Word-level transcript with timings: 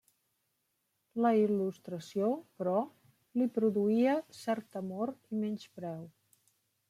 La 1.25 1.31
Il·lustració, 1.41 2.29
però, 2.61 2.73
li 3.41 3.47
produïa 3.59 4.15
cert 4.41 4.67
temor 4.77 5.15
i 5.37 5.43
menyspreu. 5.45 6.03